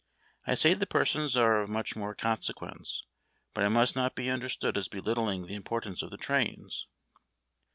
[0.47, 3.03] I say the persons are of much more consequence,
[3.53, 6.87] but I must not be understood as belittling the importance of the trains.